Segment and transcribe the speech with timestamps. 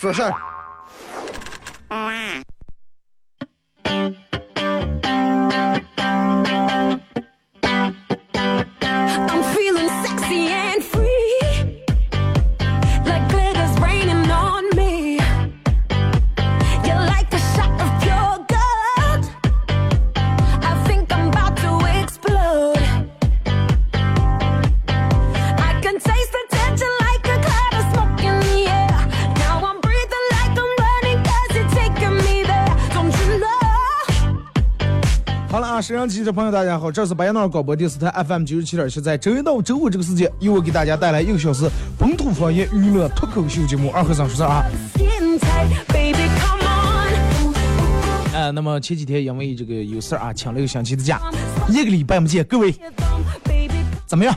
[0.00, 0.49] 说
[36.00, 44.64] 好了啊，沈阳记者朋友，大家好，这是白彦淖尔广播电视台 FM 九十七点七，在周一到周五这个时间，由我给大家带来一个小时本土方言娱乐脱口秀节目《二和尚说事儿》啊。
[48.32, 51.20] 呃，那么前几天因为这个有事儿啊，请了一个星期的假，
[51.68, 52.74] 一个礼拜没见，各位
[54.06, 54.34] 怎么样？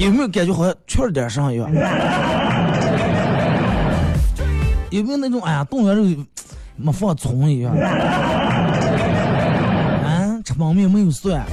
[0.00, 1.70] 有没有感觉好像缺了点啥一样？
[4.90, 6.04] 有没有那种哎呀，动员肉
[6.74, 7.72] 没放葱一样？
[10.56, 11.44] 方面没有蒜，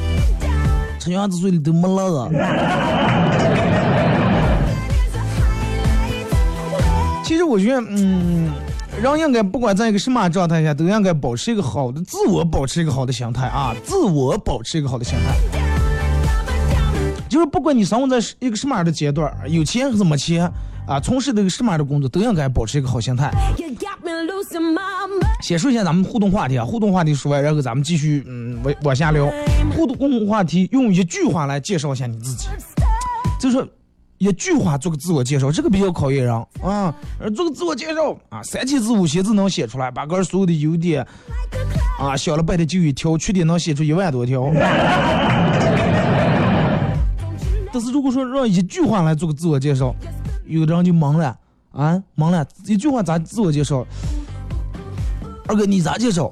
[1.00, 2.36] 吃鸭子嘴里都没辣子。
[7.24, 8.52] 其实我觉得，嗯，
[9.02, 15.36] 人应该不管在一个什么状态下，都应该保持一个好的自我，保持一个好的心态啊，自我保持一个好的心态。
[17.28, 20.50] 就是不管你生活在一个什么样的阶段，有钱还是没钱
[20.86, 23.32] 啊，从事这个什么样的工作，都应该保持一个好心态。
[25.42, 29.32] 先说一下咱们互动话题啊，互动话题说完，然后咱们继续嗯往往下聊。
[29.76, 32.48] 互动话题用一句话来介绍一下你自己，
[33.40, 33.68] 就是说
[34.18, 36.94] 一句话做个自我介绍，这个比较考验人啊。
[37.20, 41.06] 呃做个自我介绍啊，三千字五千字能写出来，把个人所有的优点
[42.00, 44.52] 啊，想了半天就一条，缺点能写出一万多条。
[47.72, 49.96] 但是如果说让一句话来做个自我介绍，
[50.46, 51.38] 有的人就懵了
[51.72, 53.86] 啊，懵了，一句话咋自我介绍？
[55.48, 56.32] 二哥，你咋介绍？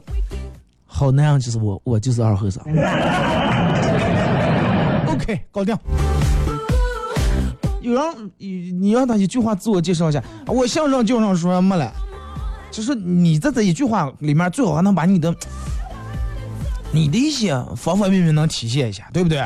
[0.85, 2.63] 好，那样就是我，我就是二和尚。
[5.07, 5.77] OK，搞定。
[7.81, 11.91] 有人你你让他一句话自我介绍一下，我相声叫上说没了，
[12.69, 15.33] 就是你在这一句话里面最好还能把你的
[16.91, 19.39] 你的一些方方面面能体现一下，对不对？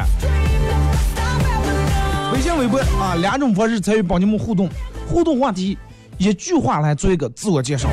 [2.34, 4.69] 微信、微博啊，两种方式参与帮你们互动，
[5.08, 5.78] 互动话题
[6.18, 7.90] 一句话来做一个自我介绍。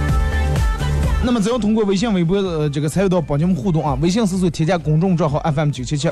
[1.25, 6.10] 那么只要通过微信、微博呃这个参与到帮你们互动啊，微信搜索添加公众账号 FM 九七七，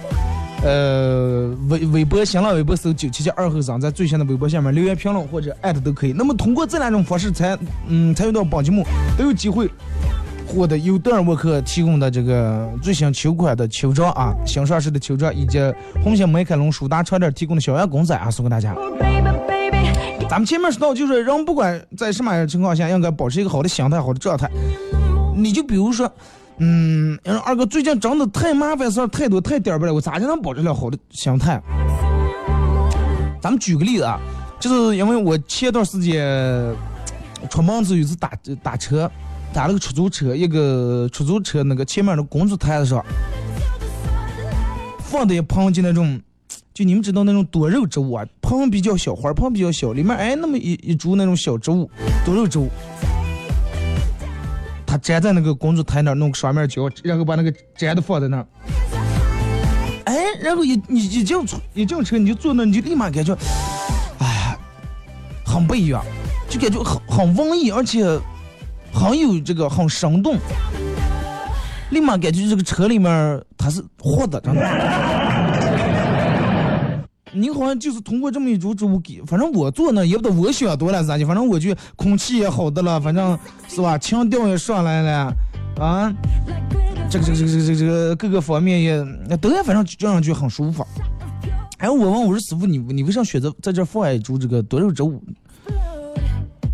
[0.63, 6.13] 呃微微博新浪微博搜九七七二后生，在最新的微博下面留言评论或者艾特都可以。
[6.13, 7.59] 那么通过这两种方式参
[7.89, 8.87] 嗯参与到帮节目，
[9.19, 9.69] 都有机会
[10.55, 15.59] 获得由德尔沃克提供的这个最新秋款的秋装啊，新上市的秋装以及
[16.03, 18.75] 红星美凯龙舒达床垫提供的小羊公仔啊，送给大家。
[20.29, 24.49] 咱们前面说到，就是人不管在什么样的情况下，应该保持一个好的心态、好的状态。
[25.37, 26.11] 你就比如说，
[26.59, 31.61] 嗯，二哥最近真的太麻烦事儿太多太颠儿不了，我咋就能保持了好的心态？
[33.41, 34.21] 咱们举个例子啊，
[34.59, 36.75] 就是因为我前段时间
[37.49, 39.11] 出门子有一次打打车，
[39.53, 43.05] 打了个出租车，一个出租车那个前面的工作台子上
[44.99, 46.21] 放的一盆就那种。
[46.73, 51.91] 就你们知道那种多肉植物啊，盆比较小，花盆比较小，里面哎那么一一株那种小植物，
[52.25, 52.71] 多肉植物。
[54.87, 58.47] 他粘在那个工作台那儿，弄个双面胶，然后把那个粘的放在那儿。
[60.05, 61.37] 哎，然后一你一进
[61.75, 63.37] 一进车你就坐那，你就立马感觉，
[64.19, 64.57] 哎，
[65.45, 66.03] 很不一样，
[66.49, 68.07] 就感觉很很文艺，而且
[68.93, 70.37] 很有这个很生动。
[71.91, 74.61] 立马感觉这个车里面它是活的，真的。
[77.33, 83.39] 你好像就是通过这么一株植物给，反正我坐呢也不得我想多了咋的，反正我就空气也好的了，反正
[83.69, 85.33] 是吧，腔调也上来了，
[85.79, 86.13] 啊，
[87.09, 89.05] 这个这个这个这个这个各个方面也
[89.37, 90.85] 都反正这样就很舒服。
[91.79, 95.23] 哎，我问我说师傅你你为啥选择在这放一株这个多肉植物？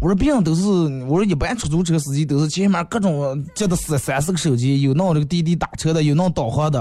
[0.06, 0.62] 我说别人都是，
[1.08, 6.80] 我说一般出租车司机都是前面各种接的三三四个手机，有弄这个滴滴打车的，有弄导航的。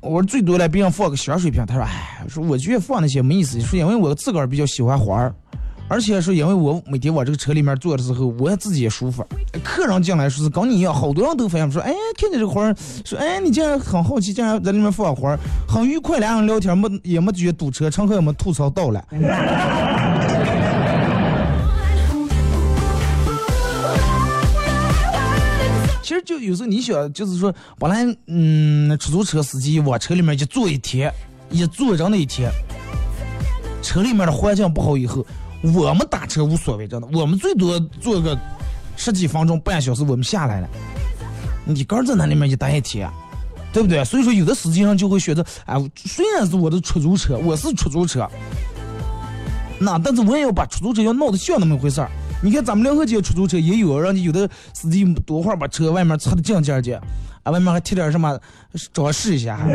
[0.00, 5.32] 我说最多来别人放个小水瓶，他说，哎，说我觉得放那些没意思，说因为我自个儿比较喜欢花儿，
[5.86, 9.24] 而且是因为我每天往这个车里面坐的时候，我自己也舒服。
[9.62, 12.74] 客人进来说是跟你一样，好多人都反映说，哎，看见这个花儿，
[13.04, 15.38] 说哎，你竟然很好奇，竟然在里面放花儿，
[15.68, 19.04] 很愉快，两人聊天，没也没觉得堵车，乘客也没吐槽到了。
[26.08, 31.12] 其实就有时候你想，就是说，本来嗯，出租车司机往车里面一坐一天，
[31.50, 32.50] 一坐着那一天，
[33.82, 35.22] 车里面的环境不好以后，
[35.62, 38.34] 我们打车无所谓，真的，我们最多坐个
[38.96, 40.68] 十几分钟、半小时，我们下来了。
[41.66, 43.06] 你刚在那里面一待一天，
[43.70, 44.02] 对不对？
[44.02, 48.26] 所以说，有的司机上就会选择，哎，虽然是我的出租车，我是出租车，
[49.78, 52.10] 那但是我也要把出租车要闹得像那么回事儿。
[52.40, 57.02] 你看咱们两河街出租车也有，让你有的司机多会儿把车外面擦的净净的，
[57.42, 58.38] 啊，外面还贴点什么
[58.92, 59.58] 装饰一下，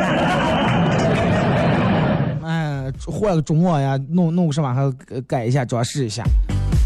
[2.41, 4.89] 哎，换个中网呀，弄弄个什么还
[5.27, 6.23] 改一下装饰一下，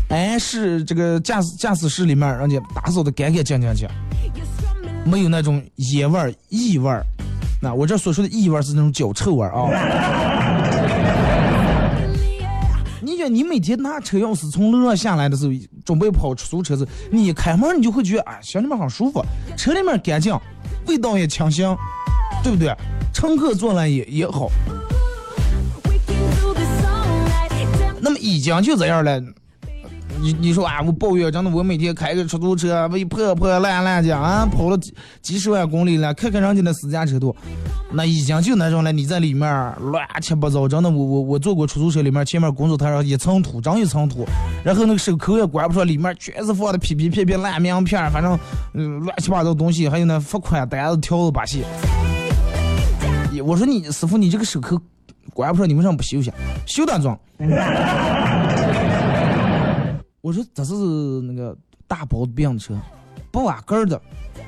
[0.09, 3.87] 哎，是这个驾驶驾驶室里面让你打扫的干干净净净，
[5.05, 5.63] 没有那种
[5.93, 7.05] 烟味儿、异味儿。
[7.61, 9.69] 那我这所说的异味儿是那种脚臭味儿啊。
[13.07, 15.53] 你觉得你每天拿车钥匙从楼上下来的时候，
[15.85, 19.23] 准备跑出租车子，你一开门你就会觉得啊，心里面很舒服，
[19.55, 20.37] 车里面干净，
[20.87, 21.65] 味道也清新，
[22.43, 22.75] 对不对？
[23.13, 24.49] 乘客坐了也也好。
[28.01, 29.21] 那么已经就这样了，
[30.19, 37.35] 你你说啊，我抱怨真的，我每天开个出租车，我一破破烂烂的啊，跑了几几十万公里了，看看人家那私家车多。
[37.91, 44.25] 那已经就那种了，你在里面乱七八糟，真的，我我我坐过出租车，里面前面工作台上一层土，长一层土，
[44.63, 48.37] 然后那个手扣也管不上，里面全是放的皮皮片片烂名片，反正
[48.73, 51.63] 嗯乱七八糟东西，还有那罚款单子、条子把戏。
[53.45, 54.77] 我说你师傅，你这个手扣
[55.33, 56.33] 管不上，你为什么不修一下？
[56.65, 57.17] 修单装。
[60.21, 60.73] 我说这是
[61.21, 61.55] 那个
[61.87, 62.73] 大包子病车，
[63.31, 64.01] 不挖根儿的。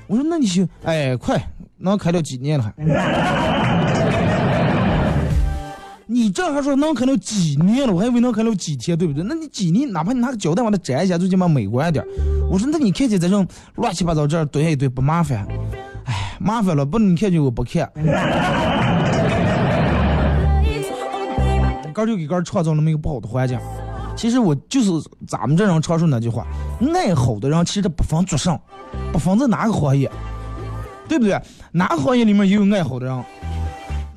[0.07, 1.41] 我说那你行，哎，快。
[1.81, 2.73] 能开了几年了还？
[6.05, 7.93] 你这还说能开了几年了？
[7.93, 9.23] 我还以为能开了几天，对不对？
[9.23, 12.03] 那你几年，哪怕你拿个胶带把它粘一下，最起码美观一点。
[12.51, 15.47] 我说，那你看见这种乱七八糟这儿堆一堆不麻烦？
[16.03, 17.89] 哎，麻烦了，不你看见我不看。
[21.93, 23.57] 刚就给刚创造那么一个不好的环境。
[24.19, 24.91] 其实我就是
[25.25, 26.45] 咱们这人常说那句话：
[26.93, 28.59] 爱好的人其实不分做上，
[29.13, 30.11] 不分在哪个行业。
[31.07, 31.41] 对不对？
[31.71, 33.25] 哪个行业里面也有爱好的人，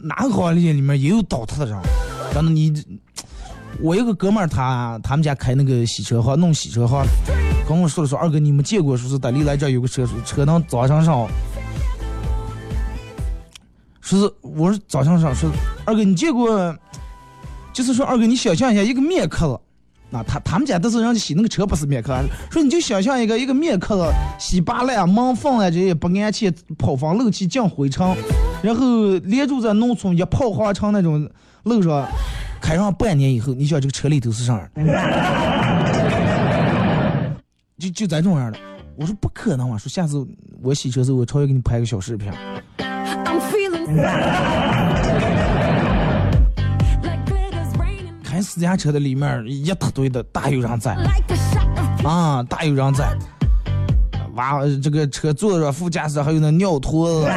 [0.03, 1.79] 哪个行业里面也有倒塌的人。
[2.35, 2.75] 真的，你，
[3.81, 7.07] 我有个哥们儿，他他们家开那个洗车行，弄洗车行，
[7.67, 11.27] 跟我说了说，二哥，你们见过说是德里来这有个车，车能早上上，
[14.01, 15.49] 说是我说早上上，说
[15.87, 16.77] 二哥你见过，
[17.73, 19.59] 就是说二哥你想象一下一个面客子。
[20.12, 22.14] 那他他们家都是人家洗那个车不是面客，
[22.50, 28.06] 说你就想象一个一个面客洗扒烂门缝啊这些不安全，跑房漏气降灰尘，
[28.62, 31.26] 然后连住在农村一泡花成那种
[31.62, 32.06] 路上，
[32.61, 34.69] 开上半年以后，你想这个车里头是啥样？
[37.79, 38.58] 就就咱这样的，
[38.97, 40.23] 我说不可能啊，说下次
[40.62, 42.31] 我洗车时候我超越给你拍个小视频。
[42.76, 42.82] 开
[48.43, 50.96] 私家车的里面一大堆的，大有人在
[52.05, 53.17] 啊，大有人在。
[54.34, 57.27] 哇，这个车坐着副驾驶还有那尿坨子，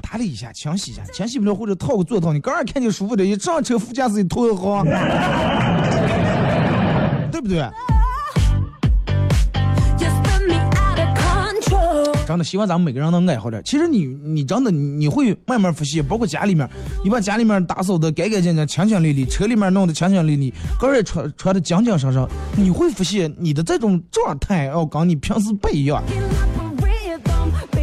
[0.00, 4.84] 打理一下，清洗一下，清洗不了或者套个座套，你刚刚看见舒服的，一上车副驾驶一脱好，
[7.30, 7.68] 对不对？
[12.26, 13.60] 真的希望咱们每个人能爱好点。
[13.64, 16.68] 其实你你真的你会慢慢发现，包括家里面，
[17.04, 22.26] 你把家里面打扫的干干净净、清清丽丽，车里面弄得清清丽丽，个人穿穿的精精神神，
[22.56, 26.02] 你会发现你的这种状态哦，跟你平时不一样。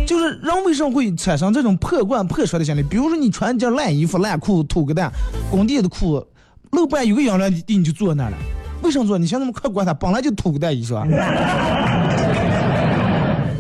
[0.08, 2.82] 就是人为什么会产生这种破罐破摔的心理？
[2.82, 5.12] 比如说你穿件烂衣服、烂裤子、土个蛋、
[5.52, 6.26] 工地的裤子，
[6.72, 8.38] 露半有个养料地你就坐那了，
[8.82, 9.18] 为什么坐？
[9.18, 11.06] 你想那么快管他，本来就土个蛋衣裳。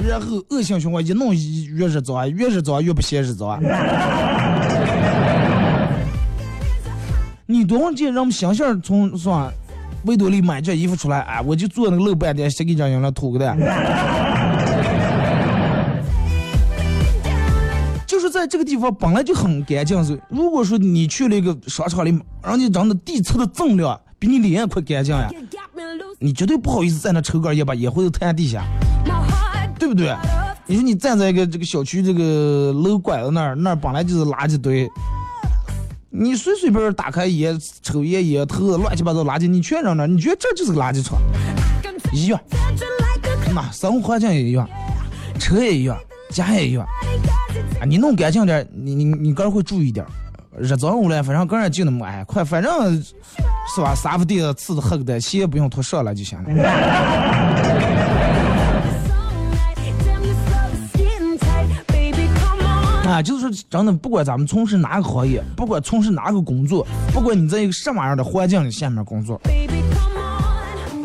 [0.09, 3.59] 然后恶性循环，一弄越日早啊，越日早越不嫌日早啊。
[7.45, 9.51] 你多少见人们想想从是吧？
[10.05, 13.55] 维多利买件衣服出来，哎，我就做那个露半天，谁给张用了土个的。
[18.07, 20.19] 就是在这个地方本来就很干净，是。
[20.29, 22.09] 如果说你去了一个商场里，
[22.43, 25.29] 人家长的地侧的锃亮，比你脸还快干净呀，
[26.19, 28.63] 你绝对不好意思在那抽根烟，把烟灰都弹地下。
[29.79, 30.13] 对不对？
[30.67, 34.87] 你说你站在一个这个小区这个楼拐子那儿，那儿本来就是垃圾堆，
[36.11, 41.17] 你随随便便打开烟抽烟烟头乱七八糟垃圾，你全扔那儿，你觉得这就是个垃圾场？
[42.11, 42.39] 一样，
[43.55, 44.69] 那生活环境也一样，
[45.39, 45.97] 车也一样，
[46.29, 46.85] 家也一样。
[47.81, 50.09] 啊，你弄干净点，你你你个人会注意点儿。
[50.59, 53.95] 日脏污了，反正个人就那么哎，快，反正是吧？
[53.95, 56.49] 沙发地上吃的黑的，鞋也不用脱上来就行了。
[63.19, 69.39] 啊，就是说，真的，不管咱们从事哪个行业，不管从事哪个工作，不管你在一个什么样的环境里下面工作，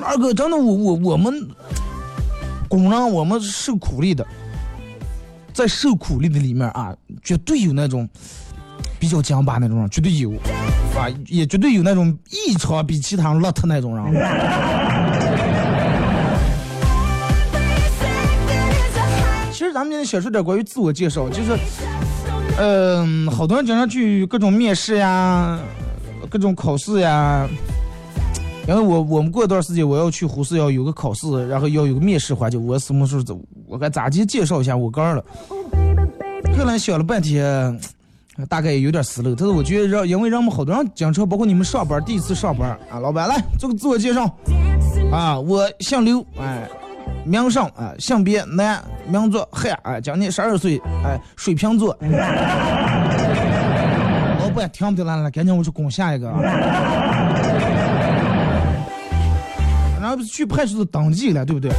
[0.00, 1.34] 二哥，真的，我我我们
[2.68, 4.24] 工人，我们受苦力的，
[5.52, 8.08] 在受苦力的里面啊，绝对有那种
[9.00, 10.30] 比较讲巴那种人，绝对有
[10.96, 14.04] 啊，也绝对有那种异常比其他人邋遢那种人。
[19.50, 21.56] 其实咱们今天想说点关于自我介绍，就是，
[22.56, 25.58] 嗯、好多人经常去各种面试呀，
[26.30, 27.48] 各种考试呀。
[28.66, 33.38] 因为我我们过一段时间我要去呼市要有个考试，然后要有个面试环节，我什么时候走？
[33.66, 35.24] 我该咋去介绍一下我个人了？
[36.56, 37.78] 后来想了半天，
[38.48, 39.34] 大概也有点思路。
[39.34, 44.24] 但是我觉得让，因为让我们好多人经常，包括你们上班第一次上班啊，老板来做个自我介绍
[45.12, 46.66] 啊，我姓刘，哎，
[47.24, 51.96] 名上啊，性别男，名作汉，哎，今年十二岁，哎，水瓶座。
[54.40, 56.38] 老板听不得了了，赶紧我去攻下一个啊。
[60.00, 61.72] 然后去派出所登记了，对不对？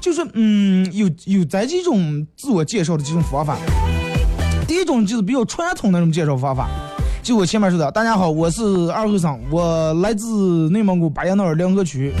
[0.00, 3.58] 就是嗯，有有咱这种自我介绍的这种方法。
[4.66, 6.68] 第一种就是比较传统的那种介绍方法，
[7.22, 8.62] 就我前面说的，大家好，我是
[8.92, 12.12] 二后生，我来自内蒙古巴彦淖尔梁河区，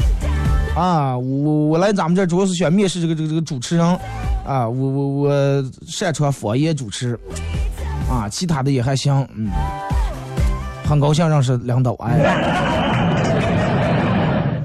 [0.76, 3.86] 啊，我我来咱们这主要是想面试这个这个这个主持人，
[4.46, 7.18] 啊，我我我擅长方言主持，
[8.10, 9.48] 啊，其他的也还行，嗯，
[10.84, 12.76] 很高兴认识领导，哎。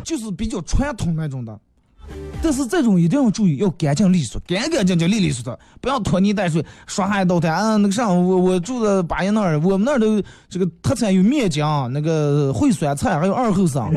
[0.03, 1.57] 就是比较传统那种的，
[2.41, 7.53] 但是这种一定要注意，要干净利索，干干净净、利利索索，不要拖泥带水、耍海倒滩。
[7.53, 13.89] 啊，那个啥，我我住在巴彦那儿，我们那儿的这个特产有面浆、那个烩酸菜，还有二后生。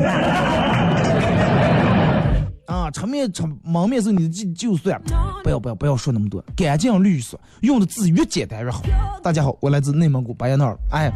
[2.85, 5.01] 啊，吃面吃蒙面时候你就就算，
[5.43, 8.83] 不要不要不要说那么多，干净利索，用的字越简单越好。
[9.23, 11.11] 大家好，我来自内蒙古巴彦淖尔，哎。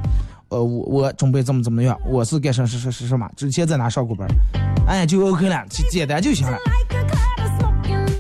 [0.50, 1.96] 呃，我我准备怎么怎么样？
[2.08, 3.30] 我是干什什什什什么？
[3.36, 4.28] 之前在哪上过班？
[4.88, 6.58] 哎，就 OK 了，简单就行了，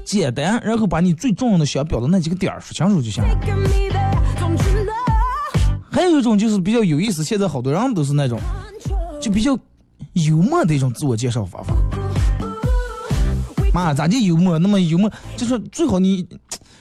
[0.05, 3.29] 简单，然后把你最重要的想表达那几个点儿说清楚就行了。
[5.91, 8.39] 还有一种就是比较有意思，现在好多人都是那种，
[9.19, 9.57] 就比较
[10.13, 11.73] 幽默的一种自我介绍方法。
[13.73, 14.57] 妈，咋就幽默？
[14.59, 16.27] 那么幽默，就是最好你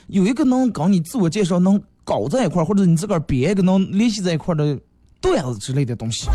[0.07, 4.77] 有一个能搞你自我介绍能搞在一块儿，或者你自个儿别一个能联系在一块儿的。
[5.21, 6.29] 段子之类的东西，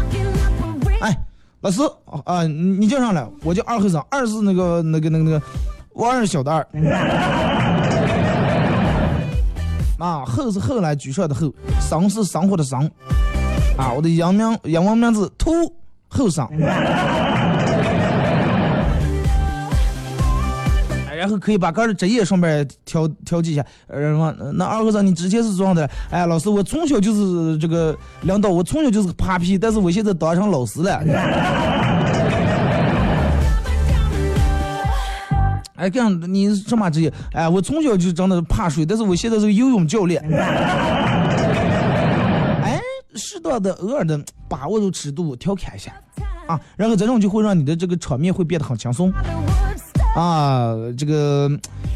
[1.00, 1.18] 哎，
[1.62, 1.80] 老师
[2.26, 5.42] 啊，你你叫上来，我叫二和尚，二是那个那个那个那个，
[5.94, 6.60] 我二小的二，
[9.96, 12.78] 啊，后是后来居上的后，生是生活的生，
[13.78, 15.50] 啊，我的洋名洋文名字土
[16.08, 16.46] 后生。
[21.24, 23.64] 然后可以把个人职业上面调调剂一下。
[23.86, 24.12] 呃，
[24.52, 25.88] 那二和尚，你之前是这样的？
[26.10, 31.02] 哎，老师，我从小就是这个领导，我从小就是个扒皮，但是我现在当上老师了。
[35.76, 37.10] 哎，这样你什么职业？
[37.32, 40.22] 哎，我从小就真的怕水，但是我现在是个游泳教练。
[42.62, 42.78] 哎，
[43.14, 45.90] 适当的、偶尔的把握住尺度，调侃一下
[46.46, 49.10] 啊，然后这种就会让你的这个场面会变得很轻松。
[50.14, 51.50] 啊，这个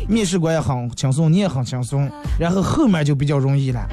[0.09, 3.87] 面试官也很轻松，你也很轻松，然后后面就比较容易了。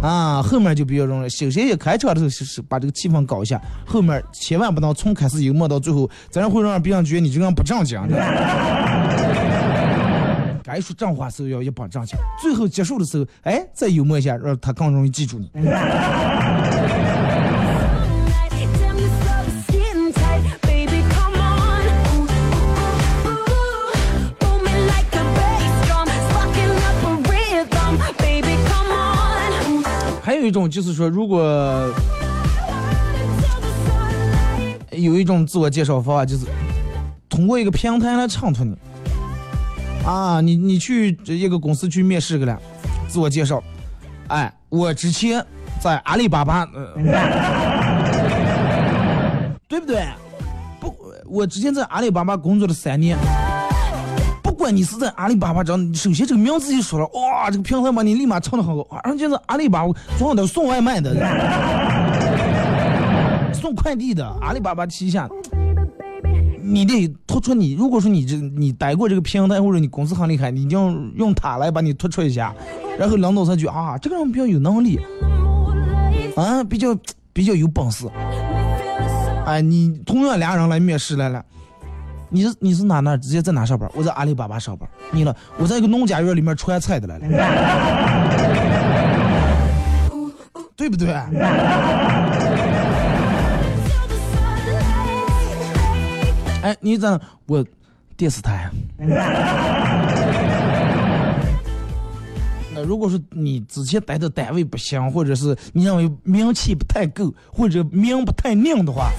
[0.00, 1.28] 啊，后面就比较容易。
[1.28, 8.00] 首先一开场的时候是是把这个气氛搞一下，后面千万不能从开始幽默到最后，这样会让别人觉得你这个人不正经。
[10.64, 15.50] 该说正话时候要一本正经，最后结束的时候，哎，再幽默一下，让他更容易记住你。
[30.42, 31.88] 有一种就是说，如果
[34.90, 36.46] 有一种自我介绍方法，就是
[37.28, 38.76] 通过一个平台来衬托你。
[40.04, 42.60] 啊，你你去一个公司去面试个了，
[43.06, 43.62] 自我介绍，
[44.26, 45.46] 哎，我之前
[45.80, 46.92] 在阿里巴巴，呃、
[49.68, 50.04] 对不对？
[50.80, 50.92] 不，
[51.26, 53.16] 我之前在阿里巴巴工作了三年。
[54.62, 61.12] 不管你是在阿里巴巴这样，首先这个名字一说了，哇，这个平台把你立马唱的很高，而且是阿里巴巴总有点送外卖的，
[63.52, 65.28] 送快递的，阿里巴巴旗下。
[66.62, 72.54] 你得突出你，如果说你这你待过这个平台或者你公司很厉害，你一定要用它来把你突出一下，
[72.96, 74.96] 然后领导才觉得啊，这个人比较有能力，
[76.36, 76.96] 啊，比较
[77.32, 78.06] 比较有本事。
[79.44, 81.44] 哎，你同样俩人来面试来了，
[82.34, 83.86] 你是你是哪哪直接在哪上班？
[83.94, 84.88] 我在阿里巴巴上班。
[85.10, 87.26] 你呢，我在一个农家院里面传菜的来了，
[90.74, 91.10] 对不对？
[96.62, 97.62] 哎，你在我
[98.16, 98.70] 电视台。
[102.74, 109.10] 那如果说你之前待的单位不行，或者是你认为名气不太够，或者名不太亮的话，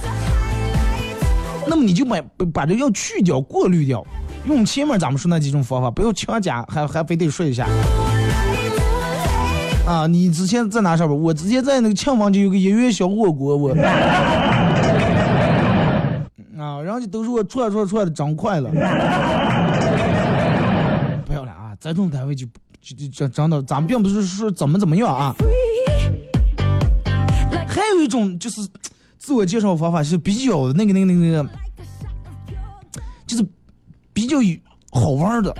[1.66, 2.20] 那么你就把
[2.52, 4.04] 把这要去掉、过滤掉，
[4.46, 7.66] 用前面咱们说那几种方法，不要强加，还还非得说一下。
[9.86, 11.18] 啊，你之前在哪上班？
[11.18, 13.74] 我之前在那个庆丰就有个音乐小火锅，我。
[16.56, 18.70] 啊，然后就都是我串串串的整快了。
[21.26, 22.46] 不要了啊，这种单位就
[22.80, 25.34] 就就真的，咱们并不是说怎么怎么样啊。
[27.66, 28.60] 还有一种就是
[29.24, 31.48] 自我介绍方法是比较那个那个那个，
[33.26, 33.42] 就是
[34.12, 34.36] 比较
[34.92, 35.56] 好玩的，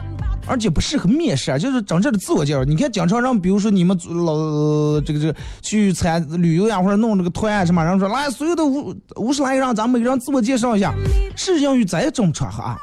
[0.47, 2.63] 而且不适合面试啊，就是真正的自我介绍。
[2.63, 10.95] 你看经常让，比如说你们老这个这个去参旅游呀，或者弄这个团什么，然后说来所有的五五十来个人，咱们每人自我介绍一下。
[11.35, 12.77] 适用于这种场合啊，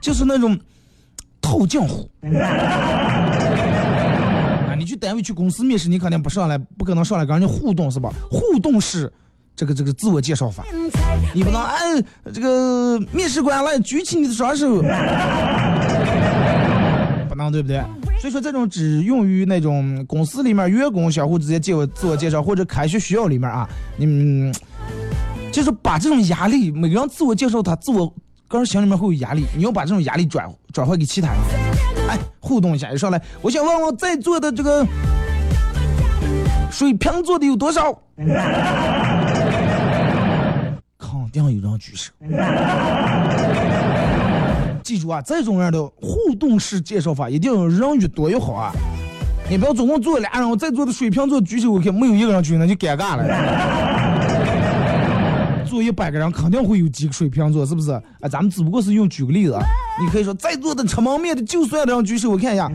[0.00, 0.56] 就是那种
[1.42, 2.08] 套近乎。
[4.70, 8.10] 啊，你去单位去公司面试，你肯定不上来，不可能上来跟人家互动是吧？
[8.30, 9.12] 互动式
[9.60, 10.64] 这个这个自我介绍法，
[11.34, 11.76] 你不能哎
[12.32, 14.76] 这个面试官来举起你的双手，
[17.28, 17.78] 不能对不对？
[18.18, 24.50] 所以说这种只用于那种公司里面员工相互之间介自我介绍，或者开学学校里面啊，你们。
[25.52, 28.06] 就是把这种压力，每个人自我介绍，他自我
[28.48, 31.38] 个人心里面会有压力，你要把这种压力转转换给其他人，
[32.08, 34.86] 哎，互动一下，一上来，我想问问在座的这个
[36.70, 37.92] 水瓶座的有多少？
[41.30, 42.10] 一定有人举手。
[44.82, 48.72] 记住啊，这种样的互动式介绍法，一定要人越多越好啊！
[49.48, 53.24] 你不要总共坐俩人，我在座的水瓶座举手，我看没有一个人举，那就尴尬了。
[55.64, 57.92] 坐一百个人，肯定会有几个水瓶座，是不是？
[57.92, 59.56] 啊，咱们只不过是用举个例子。
[60.00, 62.68] 你可以说在座的吃蒙面的，就算这样举手，我看一下。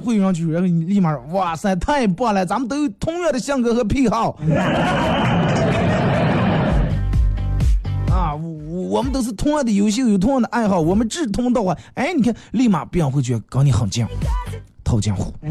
[0.00, 2.46] 哎，会上去，然后你立马，哇塞，太棒了！
[2.46, 4.38] 咱们都有同样的性格和癖好。
[8.10, 11.76] 啊，我我们都是同样的优秀，有同样的爱好，我们志同道合。
[11.94, 14.06] 哎，你看，立马别人会觉得跟你很近，
[14.82, 15.32] 套近乎。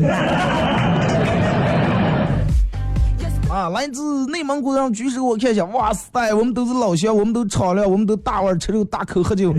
[3.49, 9.53] 啊，来自内蒙古的举手，我看一下，哇塞，我们都是老乡，我们都敞亮，我们都大碗吃肉，大口喝酒。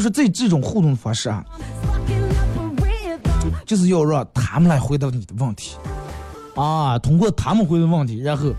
[0.00, 1.44] 就是这这种互动方式啊，
[3.66, 5.76] 就是要让他们来回答你的问题，
[6.56, 8.50] 啊，通过他们回答问题，然后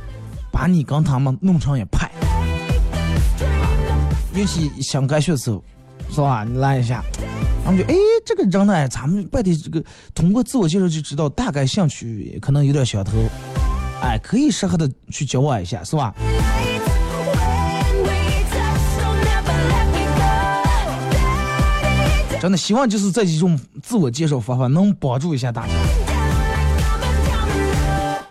[0.51, 2.11] 把你跟他们弄成一派。
[4.35, 5.63] 尤其想开学的时候，
[6.11, 6.43] 是吧？
[6.43, 7.03] 你来一下。
[7.65, 13.13] 他们就哎，这个人呢，咱们外地这个通过自我介绍就知道大概兴趣可能有点相投，
[14.03, 16.13] 哎，可以适合的去交往一下，是吧？
[22.41, 25.73] 真的希望就是这几种自我介绍方法能帮助一下大家。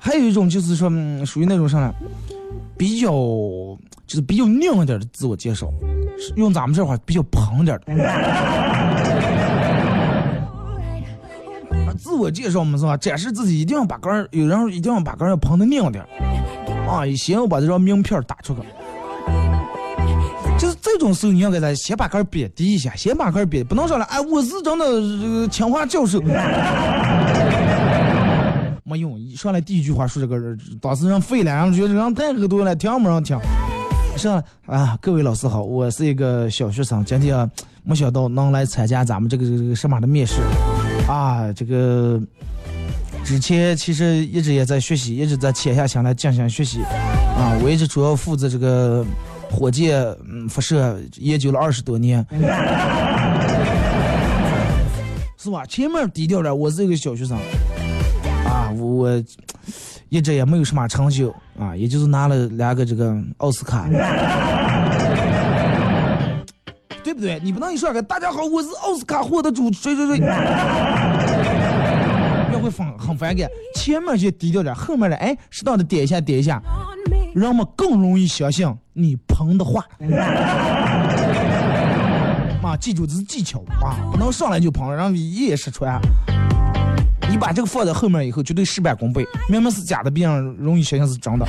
[0.00, 0.90] 还有一种就是说，
[1.24, 1.94] 属于那种啥呢？
[2.76, 5.68] 比较就是比较硬一点的自我介绍，
[6.34, 7.94] 用咱们这话比较捧点的。
[11.96, 12.96] 自我介绍嘛是吧？
[12.96, 16.04] 展示自己一定要把杆，有人一定要把杆要捧的硬点
[16.88, 17.06] 啊！
[17.16, 18.60] 行，我把这张名片打出去。
[20.82, 26.20] 这种时候，你要给他先把杆儿贬低一下，先把杆儿贬，不能上来哎，我是真的清华教授。
[28.82, 33.38] 没用，一上来第一句话说这个人，当时人废了，然后觉得人太恶毒了，听没人听。
[34.16, 37.48] 上啊，各位老师好，我是一个小学生，今天
[37.84, 40.42] 没想到能来参加咱们这个这个什么的面试
[41.06, 41.52] 啊。
[41.52, 42.20] 这个
[43.24, 47.56] 之前其实一直也在学习，一直在潜下心来进行学习啊。
[47.62, 49.06] 我一直主要负责这个
[49.50, 52.24] 火箭嗯发射研究了二十多年，
[55.36, 55.64] 是吧？
[55.66, 57.36] 前面低调点，我是一个小学生。
[58.46, 59.10] 啊我
[60.08, 63.88] 一直也没有什么成就啊，也就是拿了两个这个奥斯卡，
[67.02, 67.40] 对不对？
[67.42, 70.18] 你不能一上来，大家好，我是奥斯卡获得主，谁谁谁，
[72.52, 73.48] 也会很很反感。
[73.74, 77.16] 前面就低调点，后面的哎，适当的点一下点一下，on me.
[77.34, 78.66] 人们更容易相信
[79.00, 79.84] 你捧的话。
[82.62, 86.00] 啊，记住这是技巧啊，不能上来就捧，让你一眼识穿。
[87.28, 89.26] 你把这个放在后面以后，绝对事半功倍。
[89.48, 91.46] 明明是假的，别人容易相信是真的。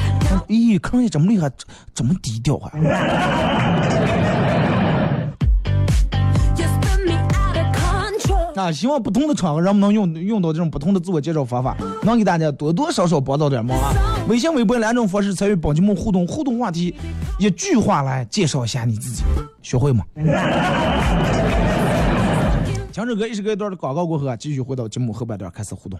[0.47, 1.51] 咦，看人家这么厉害，
[1.93, 2.71] 这么低调啊！
[8.55, 13.93] 啊，希望不同的场合，人们能用用到这种不同的自我介绍方法，能给大家多多少少帮到点忙啊。
[14.27, 16.95] 微信、微博两种方式参与帮节目互动，互动话题，
[17.39, 19.23] 一句话来介绍一下你自己，
[19.61, 20.05] 学会吗？
[22.93, 25.99] 强首歌，一首歌一段的广告过后啊，继续回到节目后半段开始互动。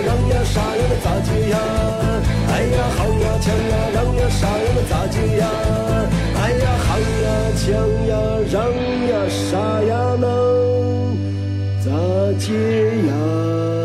[0.53, 1.55] 啥呀那咋接呀？
[2.51, 5.43] 哎呀好呀锵呀让呀啥呀那咋接呀？
[6.35, 7.65] 哎呀好呀锵
[8.09, 8.11] 呀
[8.51, 8.55] 让
[9.07, 9.41] 呀啥
[9.83, 10.23] 呀能
[11.79, 11.87] 咋
[12.37, 12.51] 接
[13.07, 13.80] 呀？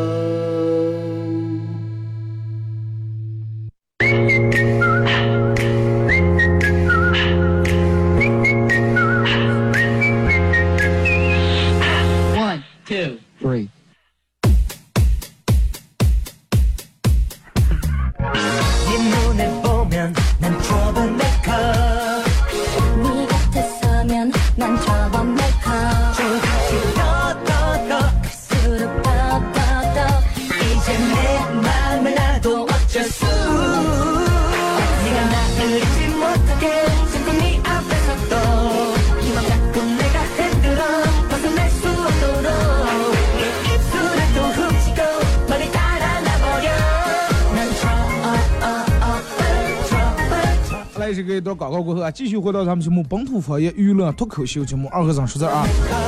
[50.98, 55.66] 来这个一段广告过后啊，继续回到咱们节目《本土方言娱乐脱口秀》节目二和尚说字啊。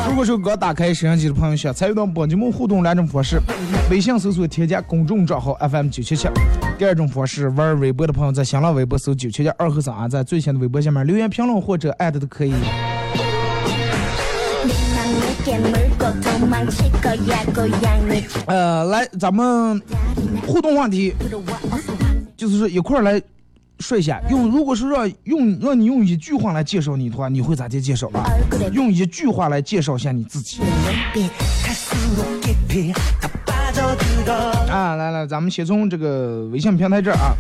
[0.09, 3.39] 如果说刚打开摄像机的朋友，想参与到本节目互动两种方式：
[3.91, 6.29] 微信搜索添加公众账号 FM 九七七；
[6.79, 8.13] 第二种方式，玩微博的。
[8.13, 12.53] 朋友在新浪微博搜九七七二和尚啊，在最新的微博下面留言评论或者艾特都可以。
[18.47, 19.81] 呃，来，咱们
[20.47, 21.15] 互动话题，
[22.37, 23.21] 就是一块儿来
[23.81, 28.29] 说一下，用如果是让用让你用一句话来介绍你的话，你会咋介介绍吧？
[28.73, 30.61] 用一句话来介绍一下你自己。
[34.69, 37.35] 啊，来来，咱们先从这个微信平台这儿啊。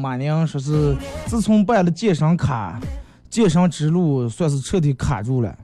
[0.00, 0.96] 马宁说是，
[1.26, 2.80] 自从办了健身卡，
[3.30, 5.56] 健身之路算是彻底卡住了。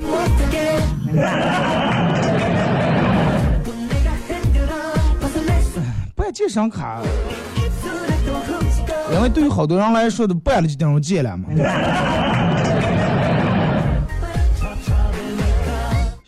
[6.30, 7.02] 健身卡？
[9.12, 11.48] 因为对于好多人来说，都办了就等于戒了嘛。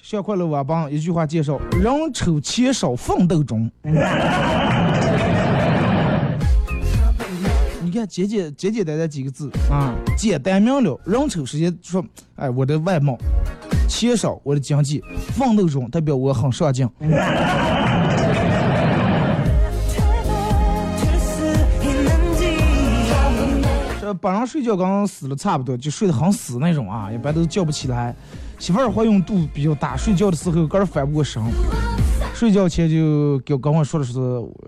[0.02, 3.70] 小快乐我帮一句话介绍：人丑钱少，奋斗中。
[7.80, 11.00] 你看，简简简简单单几个字啊，简单明了。
[11.04, 12.04] 人丑时间说，
[12.36, 13.16] 哎，我的外貌，
[13.88, 15.02] 钱少，我的经济，
[15.34, 16.88] 奋斗中，代表我很上进。
[24.14, 28.14] 本人睡觉刚刚死了差不多，就睡得很死那种啊，一般都叫不起来。
[28.58, 31.42] 媳妇儿怀孕度比较大，睡觉的时候根儿翻不过身，
[32.34, 34.18] 睡觉前就给我跟我说的是，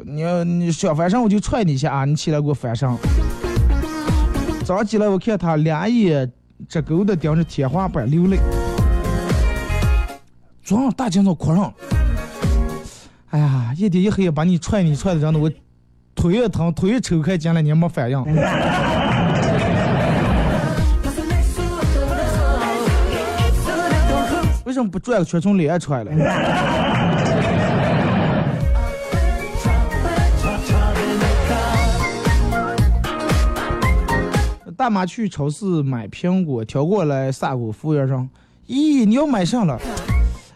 [0.05, 2.89] 你要你想翻身我就踹你一下啊，你起来给我翻身。
[4.65, 6.33] 早上起来我看他两眼
[6.69, 8.39] 直勾的盯着天花板流泪，
[10.63, 11.73] 昨晚大清早哭上，
[13.31, 15.51] 哎呀，一天一黑把你踹你踹的，让的我
[16.15, 18.25] 腿也疼，腿也抽开进来你也没反应。
[24.75, 26.11] 为什么不转个圈从脸上出来了？
[34.77, 38.29] 大妈去超市买苹果，挑过来撒给服务员说
[38.67, 39.79] ：“咦，你要买啥了？”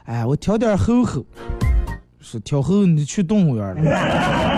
[0.07, 1.25] 哎，我挑点厚厚。
[2.19, 3.83] 是挑厚，你去动物园了。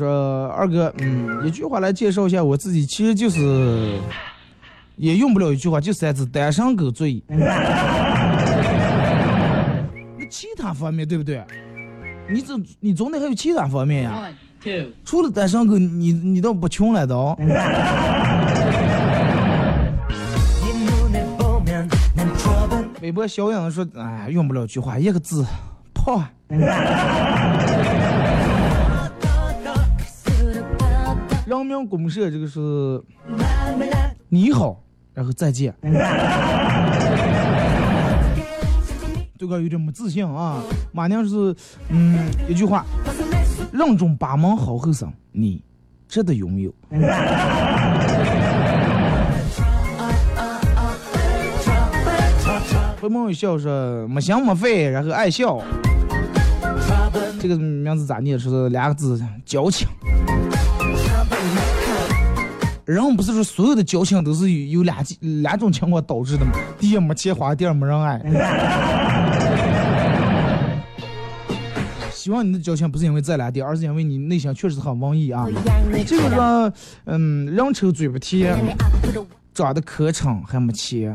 [0.00, 3.98] 说：“二哥，嗯，一句话来介绍一下我自己，其实就是
[4.96, 7.22] 也用不了一句话，就三字：单身狗最。
[7.28, 7.38] 那
[10.30, 11.44] 其他方面对不对？
[12.30, 14.28] 你总你总得还有其他方面呀。
[15.04, 17.36] 除了单身狗，你你倒不穷来的哦。
[23.02, 25.44] ”微博小影说：“哎，用不了句话，一个字，
[25.92, 26.24] 胖。
[31.60, 33.02] ”文明公社这个是
[34.30, 35.74] 你好然后再见。
[39.38, 40.62] 这个有点没自信啊。
[40.90, 41.54] 马宁是
[41.90, 42.18] 嗯
[42.48, 42.86] 一句话
[43.72, 45.62] 任重八门好后生你
[46.08, 46.72] 值得拥有。
[53.02, 55.62] 回眸一笑是没心没肺然后爱笑。
[57.38, 58.38] 这个名字咋念？
[58.38, 59.86] 是两个字矫情。
[62.84, 64.96] 人不是说所有的矫情都是有有两
[65.42, 66.52] 两种情况导致的吗？
[66.78, 68.20] 第一没钱花，第二没人爱。
[72.12, 75.46] 希望你的矫情不是因为这两点，而是因为你内心确实很文艺啊。
[76.06, 76.72] 这个说，
[77.06, 78.56] 嗯，人丑嘴不甜，
[79.54, 81.12] 长得可碜还没钱。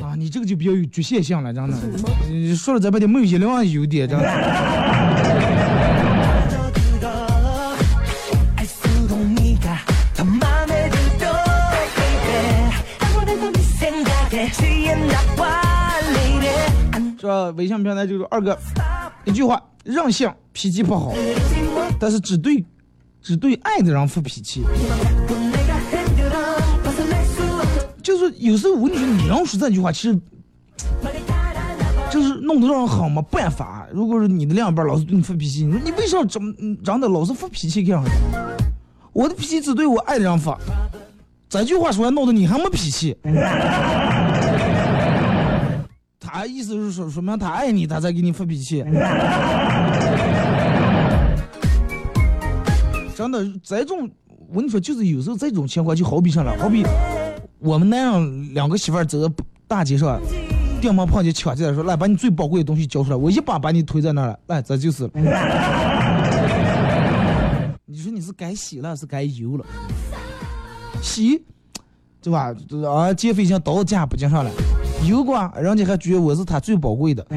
[0.00, 1.76] 啊，你这个就比较有局限性了，真的。
[2.30, 4.24] 你说了这半天没有一两优点，真的。
[17.22, 18.58] 这微信平台就是二哥
[19.24, 21.14] 一句话让性脾气不好。
[22.00, 22.64] 但是只对
[23.20, 24.64] 只对爱的人发脾气。
[28.02, 30.20] 就是有时候我跟你说你让说这句话其实
[32.10, 33.86] 就是弄得让人很没办法。
[33.92, 36.42] 如果是你的另一半老是对你发脾气你说你为什么长
[36.82, 38.02] 长得老是发脾气这样
[39.12, 40.58] 我的脾气只对我爱的人发。
[41.48, 43.16] 这句话说完弄得你还没脾气。
[46.34, 48.82] 他意思是说，说明他爱你，他才给你发脾气。
[53.14, 54.10] 真的，这种
[54.48, 56.82] 我跟你说，就是有时候这种情况就好比上了，好比
[57.58, 59.34] 我们男人两个媳妇儿走在
[59.68, 60.18] 大街上，
[60.80, 65.08] 电门碰见抢进来说，来把你最宝贵的东西交出来，我一把把你推在那儿了，来，这就是。
[67.84, 69.66] 你说你是该洗了，是该油了？
[71.02, 71.44] 洗，
[72.22, 72.54] 对吧？
[72.88, 74.50] 啊，减肥已经刀架不经上了，
[75.04, 77.24] 有过，人家还觉得我是他最宝贵的，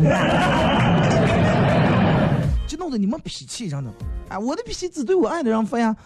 [2.68, 3.92] 就弄得你们脾气真的，
[4.30, 5.96] 哎，我的脾气只对我爱的人发呀。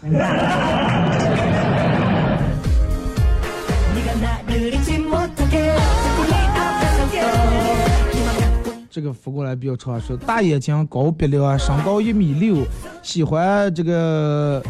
[8.92, 12.66] 这个扶过来比较长，说大眼睛、高鼻梁、身高一米六，
[13.02, 14.60] 喜欢这个，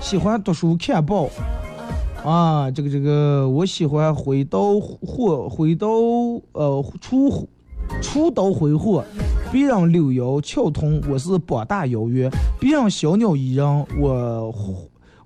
[0.00, 1.30] 喜欢读书看报，
[2.24, 5.86] 啊，这个这个我喜欢挥刀或挥刀
[6.52, 7.46] 呃出
[8.00, 9.04] 出刀挥霍，
[9.52, 14.54] 别人柳腰翘臀，我是膀大腰圆；别人小鸟依人，我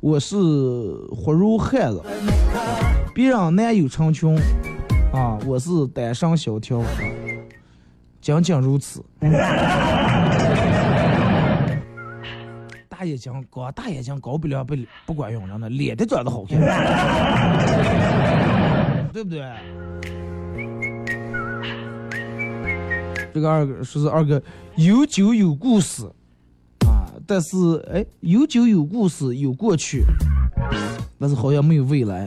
[0.01, 0.37] 我是
[1.15, 2.01] 活如汉子；
[3.15, 4.37] 别人男友成群，
[5.13, 6.83] 啊，我是单身萧条。
[8.21, 9.01] 仅仅如此。
[12.99, 14.75] 大眼睛搞大眼睛搞不了不
[15.07, 16.59] 不管用，人的脸的长得好看，
[19.13, 19.41] 对不对？
[23.33, 24.43] 这个二哥说是二哥
[24.75, 26.11] 有酒有故事
[26.89, 27.57] 啊，但是
[27.95, 30.03] 哎，有酒有故事有过去，
[31.21, 32.27] 但是好像没有未来。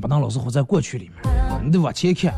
[0.00, 2.32] 不能老是活在过去里面，你得往前看。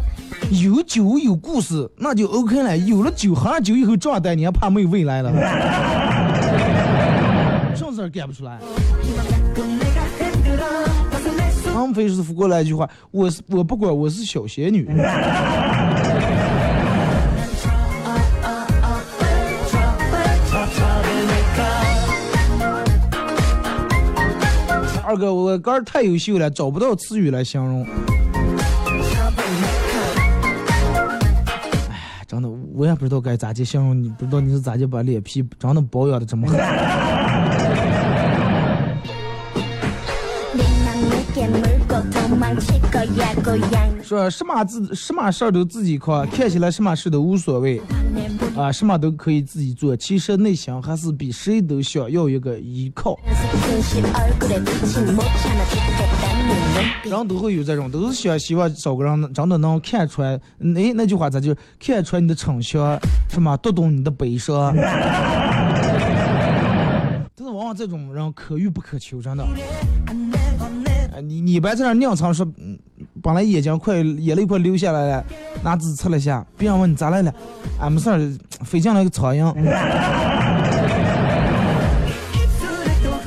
[0.61, 2.77] 有酒有故事，那就 OK 了。
[2.77, 5.33] 有了酒，喝了酒以后壮胆，你还怕没有未来了？
[7.75, 8.59] 这事儿干不出来。
[11.75, 14.87] 王菲师傅过来一句话：“我是我不管，我是小仙女。”
[25.05, 27.87] 二哥，我歌太优秀了，找不到词语来形容。
[32.83, 36.57] 我也不知道该咋去形容你，不知道你是咋就把脸皮长得保养的这么好。
[44.03, 47.81] 说什么自什么事儿都自己扛，看起来什么事都无所谓，
[48.57, 53.17] 啊，什么都可以自己做，其实内心还是比谁都想要一个依靠。
[57.05, 60.35] 人都会有这种，都是想希望找个人真的能看出来，
[60.75, 62.99] 哎，那句话咱就看出来你的逞强，
[63.31, 64.75] 什么读懂你的悲伤。
[67.35, 69.47] 但是往往这种人可遇不可求，真的。
[71.23, 72.79] 你你别在那儿硬撑说，嗯
[73.23, 75.25] 本来眼睛快眼泪快流下来了，
[75.63, 77.33] 拿纸擦了下，别人问你咋来了，
[77.81, 78.19] 俺没事儿，
[78.65, 79.53] 飞进来个苍蝇，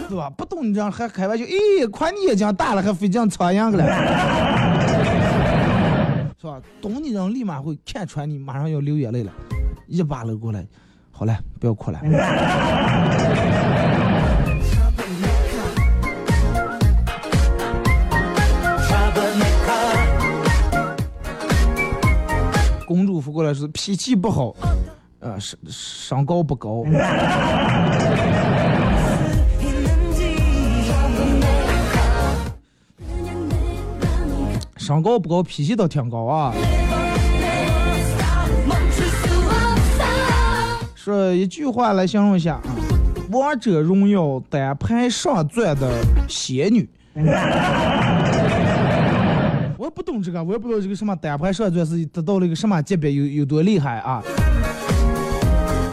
[0.08, 0.30] 对吧？
[0.38, 3.86] 不懂你这样还开玩笑，咦，夸你眼睛大了还飞进苍蝇了，
[6.40, 6.60] 是吧？
[6.82, 9.32] 懂你人立马会看穿你马上要流眼泪了，
[9.88, 10.66] 一把搂过来，
[11.12, 12.00] 好了，不要哭了。
[22.86, 24.56] 公主扶过来是脾气不好，
[25.20, 26.84] 呃，身身高不高，
[34.78, 36.54] 身高不高，脾气倒挺高啊。
[40.94, 42.64] 说一句话来形容一下啊，
[43.38, 45.90] 《王者荣耀》单排上钻的
[46.28, 46.88] 仙女。
[49.86, 54.20] 我不懂这个，我也不知道这个什么单排上钻是达到了一个什么级别，有有多厉害啊！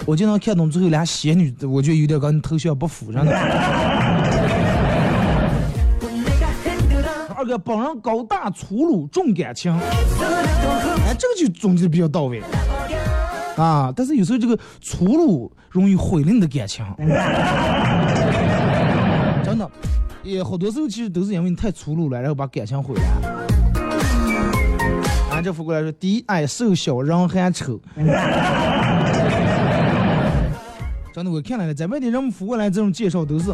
[0.07, 3.31] 我经常看懂最后俩仙女，我觉得有点跟头像不符上的。
[7.37, 12.43] 二哥本人高大粗鲁重感情，哎，这个就总结的比较到位
[13.57, 13.93] 啊。
[13.95, 16.83] 但是有时候这个粗鲁容易毁了你的感情，
[19.45, 19.71] 真的，
[20.23, 23.03] 也好多时候其实都是因为你太粗鲁了，然后把感情毁了。
[25.33, 27.81] 俺这副过来说，第一，哎，瘦小人还丑。
[31.15, 33.51] 真的，我看了，在外地人们扶过来这种介绍都是，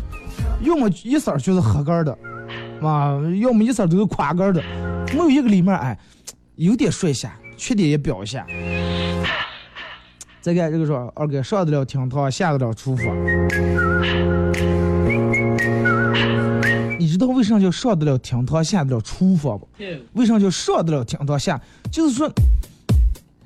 [0.62, 2.18] 要么一色儿就是合格的，
[2.82, 4.60] 啊，要么一色儿都是垮杆的，
[5.12, 5.96] 没有一个里面哎
[6.56, 8.44] 有点帅下，缺点也表一下。
[10.40, 13.06] 再看这个说，二哥上得了厅堂，下得了厨房。
[17.18, 19.68] 道为啥叫上得了厅堂，下得了厨房不？
[20.14, 21.60] 为啥叫上得了厅堂下？
[21.90, 22.30] 就是说，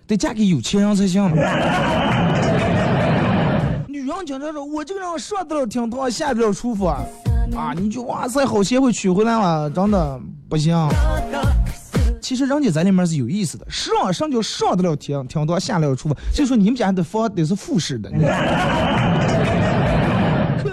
[0.07, 1.31] 得嫁给有钱人才行了。
[3.89, 7.05] 女人经常说，我这个人上得了厅堂，下得了厨房，
[7.57, 10.77] 啊，你就哇塞，好贤惠娶回来了，真的不行。
[12.21, 18.11] 其实人家在里面是有意思的，上上就上得了厅厅堂，下得了厨房，就说你们家的房得是复式的。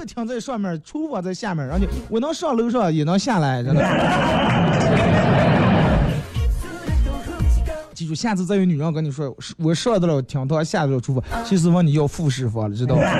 [0.09, 3.81] 停在上面，厨房在下面，然后我能上楼上也能下来，真的。
[7.93, 13.03] 记住，下次再有女人跟你说我上得了厅堂，下得了厨房，其实问你要复式房了，知道吗？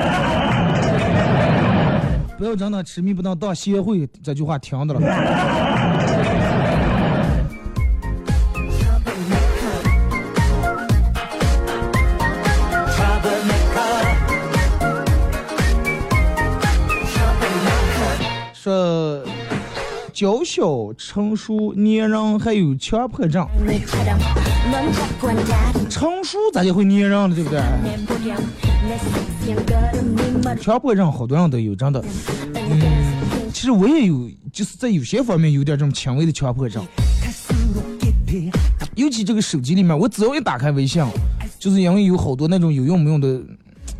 [2.39, 5.01] 不要真的痴迷不能当协会，这句话听的了。
[20.19, 23.47] 娇小成熟粘人还有强迫症，
[25.89, 27.61] 成熟咋就会粘人了，对不对？
[30.57, 32.03] 强迫症好多人都有，真的。
[32.53, 32.81] 嗯，
[33.53, 36.85] 其实我也有，就是在有些方面有点这种轻微的强迫症。
[38.95, 41.01] 尤其这个手机里面，我只要一打开微信，
[41.57, 43.41] 就是因为有好多那种有用没用的，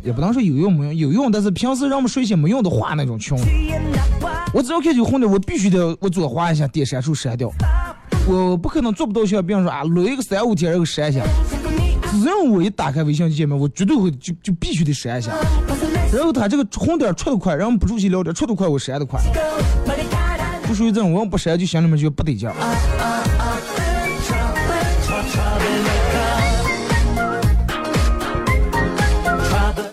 [0.02, 3.38] 也不能说有用没用，有用，但是平时让我们睡醒没用的话那种群。
[4.52, 7.50] 我只要看见红的，我必须得我左滑一下，点删除删掉。
[8.26, 11.20] 我不可能做不到像别人说啊，捋一个三五天然后删一下。
[12.10, 15.30] 只要我一打开微信界面，我绝对会就就必须得删一下。
[16.12, 19.20] 然后他这个红点出的快，然后不出去聊天出的快，我删的快。
[20.64, 22.48] 不属于这种，我要不删就心里面就不得劲。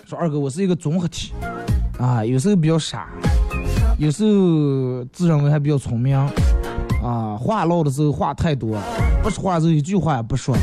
[0.04, 1.32] 说二哥，我是一个综合体
[1.98, 3.08] 啊，有时候比较傻。
[3.98, 6.16] 有时候自认为还比较聪明，
[7.02, 8.78] 啊，话唠的时候话太多，
[9.24, 10.56] 不说话的时候一句话也不说。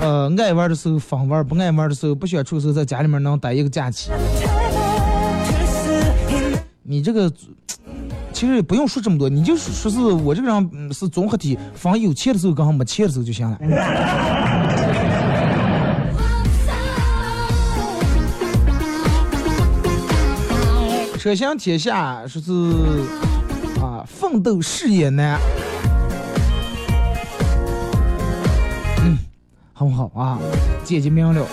[0.00, 4.10] 呃，爱玩的时候疯玩，不爱玩的时候不想出的时候在家里面能待一个假期。
[6.82, 7.32] 你这个
[8.32, 13.56] 其实也不用说这么多，你就说是我这个人是综合体，逢有钱的时候跟没钱的时候就行了。
[21.22, 22.50] 车行天下说是
[23.80, 25.38] 啊，奋斗事业难。
[29.04, 29.16] 嗯，
[29.72, 30.40] 很好啊，
[30.82, 31.46] 姐姐明了，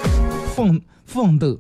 [0.55, 1.55] 奋奋斗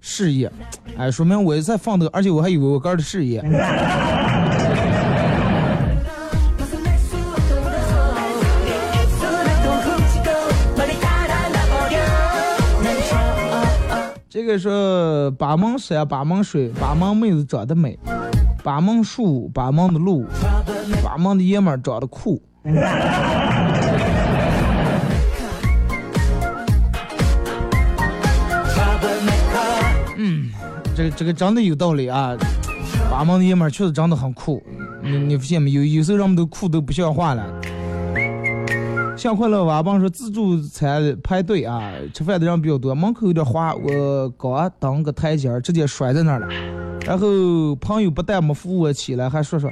[0.00, 0.50] 事业，
[0.98, 3.40] 哎，说明我也在奋斗，而且我还以为我干的事业。
[14.44, 17.96] 这个说八门山、八门水、八门妹子长得美，
[18.64, 20.26] 八门树、八门的路，
[21.00, 22.42] 八门的爷们儿长得酷。
[30.16, 30.50] 嗯，
[30.92, 32.34] 这个这个真的有道理啊，
[33.08, 34.60] 八门的爷们确实长得很酷。
[35.04, 35.84] 你你发现没有？
[35.84, 37.46] 有时候人们都酷都不像话了。
[39.22, 46.48] 像快乐娃帮说自助餐排队啊，吃饭的人比较多，门口有点滑，我刚登个台阶，直接摔在那儿了。
[47.06, 49.70] 然后朋友不但没扶我起来，还说说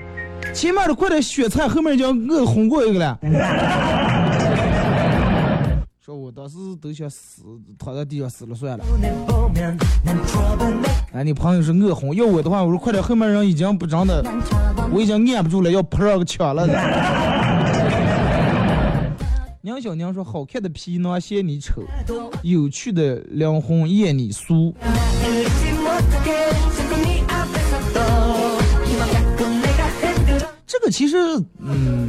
[0.54, 3.18] 前面的快点选菜，后面已经饿轰过一个了。
[5.98, 7.42] 说我当时都想死，
[7.76, 8.84] 躺在地上死了算了。
[11.12, 14.24] 哎，你朋友是恶红，要我的话，我说快点，后面人已经不真的，
[14.92, 17.39] 我已经按不住了，要扑上个枪了。
[19.62, 21.82] 娘小娘说：“好看的皮囊嫌你丑，
[22.42, 24.74] 有趣的灵魂厌你俗。”
[30.66, 31.18] 这个其实，
[31.58, 32.08] 嗯，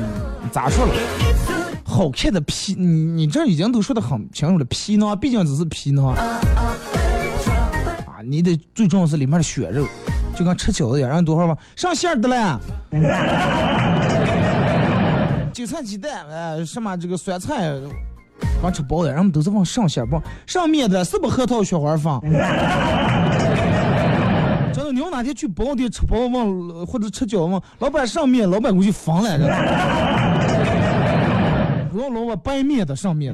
[0.50, 0.94] 咋说了？
[1.84, 6.40] 好看的皮，你你这已经都说的很清楚了，皮囊毕竟只是皮囊啊，
[8.24, 9.86] 你得最重要是里面的血肉，
[10.38, 12.62] 就跟吃饺子一样，让多少吧，上馅儿的了。
[15.54, 17.74] 韭菜鸡蛋，哎，什么这个酸菜，
[18.62, 22.22] 光吃饱了，人们都是往上馅儿放，上面的是不核桃雪花放。
[24.74, 29.46] 真的，你要哪天去包店吃包往或者吃饺子，老板上面，老板过去放来着。
[31.92, 33.34] 不要老板白面的上面。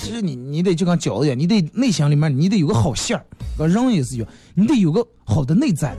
[0.00, 3.24] 其实你你得就跟饺子一样，你得内心里面你得有个好馅儿，
[3.56, 5.96] 跟人也是一样，你得有个好的内在，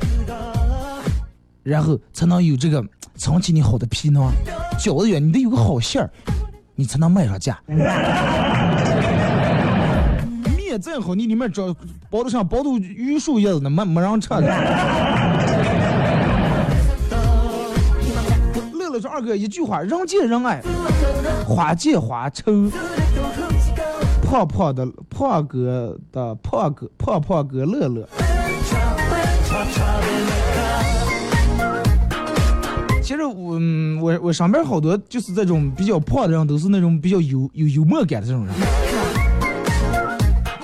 [1.64, 2.86] 然后才能有这个
[3.18, 4.32] 撑起你好的皮囊。
[4.80, 6.10] 饺子一样，你得有个好馅儿，
[6.76, 7.60] 你才能卖上价。
[10.58, 11.76] 面再好，你里面装
[12.12, 14.30] 包的像包的榆树叶子呢，没没人吃
[19.20, 20.62] 二哥一句话，人见人爱，
[21.46, 22.72] 花见花抽。
[24.24, 28.08] 胖胖的胖哥的胖哥胖胖哥乐乐。
[33.04, 33.60] 其实我
[34.02, 38.56] 我我上边好多就是这种比较胖的人，都是那种比较有有幽默感的这种人。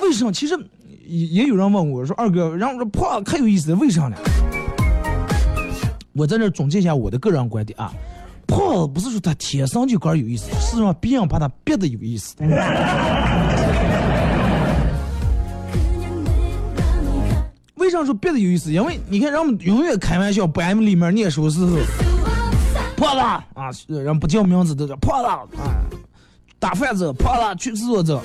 [0.00, 0.32] 为什么？
[0.32, 0.58] 其实
[1.04, 4.16] 也也有人问我说二哥，然后说胖可有意思，为啥呢？
[6.14, 7.92] 我在这总结一下我的个人观点啊，
[8.46, 12.34] 胖不是说他天生就个有意思，是让别人把他憋的有意思。
[17.76, 18.72] 为啥说憋的有意思？
[18.72, 21.76] 因为你看，人们永远开玩笑，不按里面念书时候，
[22.96, 23.20] 胖子
[23.54, 25.46] 啊，人不叫名字都叫胖子啊，
[26.58, 28.20] 打饭子胖子去厕所走，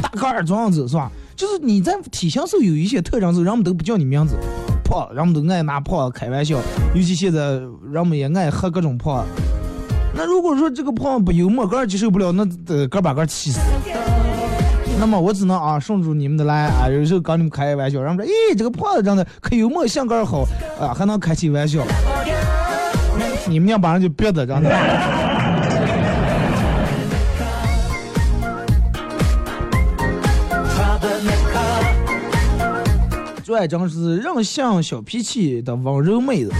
[0.00, 1.10] 大个儿壮子是吧？
[1.34, 4.36] 就是你在体型上有一些特征时候，人们都不叫你名字，
[4.84, 6.56] 胖，人们都爱拿胖开玩笑，
[6.94, 7.60] 尤其现在
[7.90, 9.24] 人们也爱喝各种胖。
[10.14, 13.58] 那如果说这个胖不幽默，个儿接受不了，那得个把个气死。
[15.00, 20.46] 那么我只能啊，顺住你们的来啊，有时候跟你们开玩笑，然后说，咦，这个胖子长得可幽默，性格好
[20.80, 21.80] 啊，还能开起玩笑。
[23.48, 24.70] 你们要把人就憋的，真的。
[33.44, 36.50] 最爱真是任性小脾气的温柔妹子，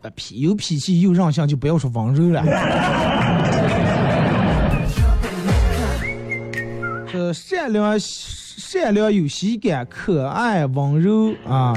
[0.00, 2.42] 啊，脾有脾气又任性，就不要说温柔了。
[7.12, 11.74] 呃，善良、善良有喜感，可爱温柔啊，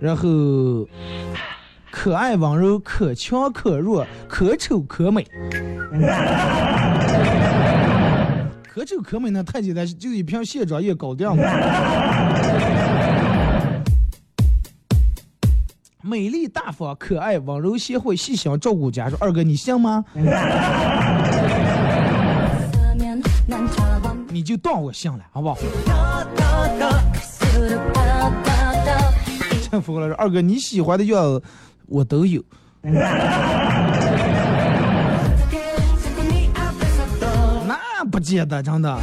[0.00, 0.88] 然后
[1.90, 5.26] 可爱温柔，可强可弱，可丑可美。
[8.74, 11.36] 可丑可美呢，太简单，就是一瓶卸妆液搞定了。
[16.02, 20.04] 美丽大方、可爱、温柔、贤惠、细心、照顾家说，二哥你信吗？
[24.28, 25.56] 你就当我信了，好不好？
[29.70, 31.40] 真服了，二哥你喜欢的样子
[31.86, 32.42] 我都有。
[38.14, 38.96] 不见得，真的。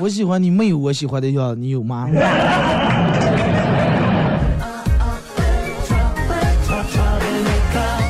[0.00, 2.08] 我喜欢你没有我喜欢的样子，你有吗？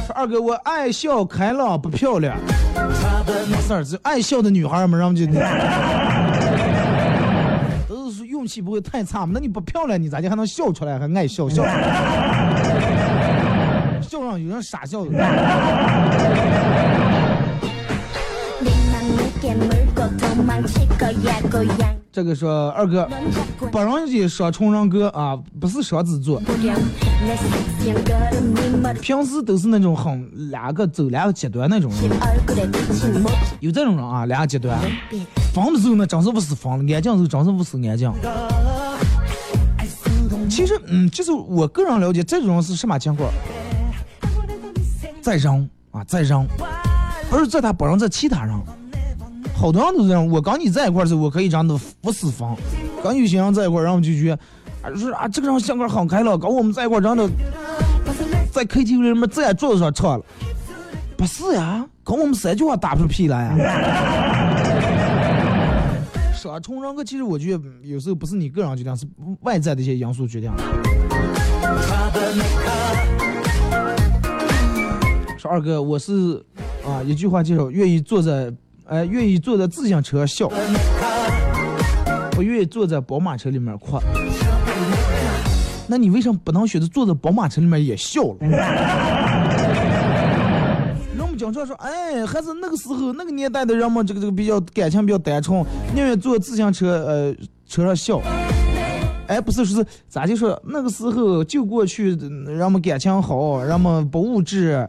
[0.06, 2.34] 说二哥，我爱笑开朗不漂亮，
[3.50, 5.26] 没事儿，只爱笑的女孩们，让们就
[7.94, 9.32] 都是运气不会太差嘛。
[9.34, 11.62] 那你不漂亮，你咋就还能笑出来，还爱笑笑？
[14.00, 15.04] 笑上有人傻笑
[22.12, 23.08] 这个说二哥，
[23.70, 26.42] 不容易双重人格啊，不是双子座。
[29.00, 32.10] 平时都是那种很两个走两个极端那种人，
[33.60, 34.78] 有这种人啊，两个极端。
[35.54, 38.12] 疯的时候呢，真是不是疯；安静的时候，真是不是安静。
[40.50, 43.30] 其实，嗯，就是我个人了解，这种人是什么情况？
[45.22, 46.46] 在人啊，在人，
[47.30, 48.54] 不是在他不让在其他人。
[49.62, 52.56] 好多人都这样，我跟你在一块儿时候，我可以让你不私房，
[53.00, 54.38] 跟有些人在一块儿，然后就觉得，
[54.82, 57.30] 啊，说啊，这个人性格很开朗，跟我们在一块儿，真的
[58.50, 60.24] 在 KTV 里面在桌子上唱了。
[61.16, 63.54] 不是呀，跟我们三句话打不出屁来呀。
[66.34, 69.06] 双重人格其实我觉得有时候不是你个人决定，是
[69.42, 70.64] 外在的一些因素决定的。
[75.38, 76.44] 说二哥，我是
[76.84, 78.52] 啊，一句话介绍，愿意坐在，
[78.86, 80.50] 哎、愿意坐在自行车笑，
[82.32, 83.98] 不愿意坐在宝马车里面哭。
[85.86, 88.36] 那你为什么不能选择坐在宝马车里面也笑了？
[91.16, 95.64] 人们经常说，哎，还是那个时候那个年代的人们，这个这个比较感情比较单纯，
[95.94, 97.34] 宁愿坐自行车呃
[97.66, 98.20] 车上笑。
[99.28, 102.16] 哎，不是，说是咋就说那个时候就过去，
[102.46, 104.86] 人们感情好，人们不物质，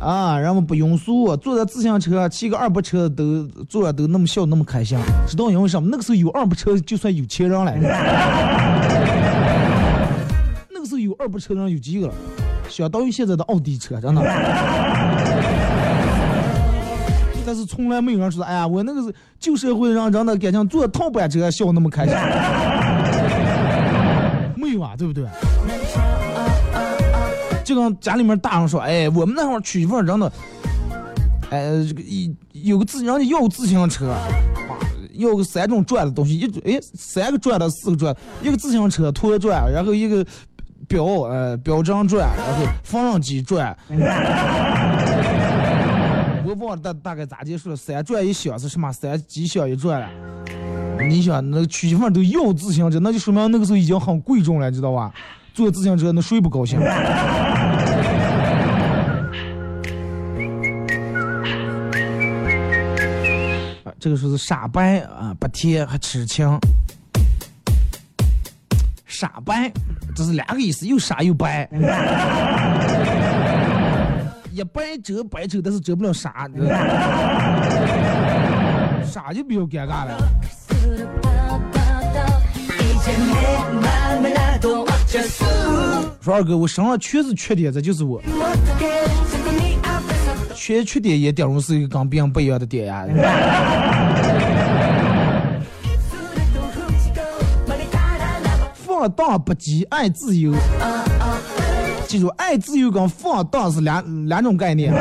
[0.00, 4.98] 啊，人们不庸俗，坐在自行车骑个二八车都坐都那么笑那么开心，
[5.28, 5.86] 知道因为什么？
[5.90, 7.74] 那个时候有二八车就算有钱人了。
[10.70, 12.10] 那个时候有二八车人有几个？
[12.70, 14.22] 相当于现在的奥迪车，真的。
[17.44, 22.14] 但是从来没有人说，哎呀，我那个是旧社会让人的感情坐套板车笑那么开心。
[24.56, 25.26] 没有啊，对不对？
[27.70, 30.32] 就跟家里面大人说，哎，我们那会儿娶媳妇儿真的，
[31.50, 34.12] 哎，这个一有个自，人家要个自行车，
[35.12, 40.26] 要个三种转的东西，一哎三个转的，四个转，一个自行车拖转，然后一个
[40.88, 43.76] 表呃表彰转，然后缝纫机转。
[46.44, 48.90] 我忘了大大概咋结束了，三转一响是什么？
[48.92, 50.08] 三几响一转了。
[51.08, 55.12] 你想，那娶媳妇儿都要自行车，那就说明那个时候已经很贵重了，知道吧？
[55.60, 56.80] 坐自行车那谁不高兴？
[63.98, 66.58] 这个说是傻白啊，不甜还痴情。
[69.04, 69.70] 傻白，
[70.16, 71.68] 这是两个意思，又傻又白。
[74.50, 76.48] 一白遮白丑，但是遮不了傻，
[79.04, 80.16] 傻就比较尴尬了。
[86.20, 88.22] 说二哥，我身上全是缺点，这就是我。
[90.54, 93.04] 缺缺点也顶容是一个跟别人不一样的点呀。
[98.74, 100.54] 放荡不羁，爱自由。
[102.06, 104.92] 记住，爱自由跟放荡是两两种概念。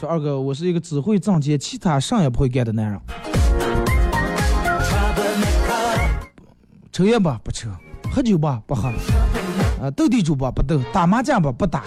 [0.00, 3.00] 说二哥，我是一个只会挣钱，其他啥也不会干的男人。
[6.94, 7.68] 抽烟吧，不抽；
[8.08, 8.88] 喝酒吧，不喝；
[9.82, 11.82] 啊，斗地主吧，不斗；打麻将吧，不打。